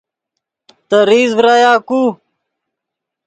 [0.87, 2.01] تے ریز ڤرایا کو